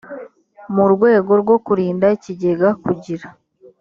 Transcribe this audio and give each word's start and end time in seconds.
mu 0.75 0.85
rwego 0.93 1.31
rwo 1.41 1.55
kurinda 1.65 2.05
ikigega 2.17 2.69
kugira 2.83 3.27